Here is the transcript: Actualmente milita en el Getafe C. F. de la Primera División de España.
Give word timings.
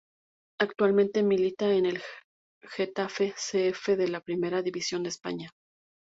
Actualmente 0.59 1.21
milita 1.21 1.71
en 1.71 1.85
el 1.85 2.01
Getafe 2.63 3.35
C. 3.37 3.67
F. 3.67 3.95
de 3.95 4.07
la 4.07 4.19
Primera 4.21 4.63
División 4.63 5.03
de 5.03 5.09
España. 5.09 5.51